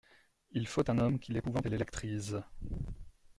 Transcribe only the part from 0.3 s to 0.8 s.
Il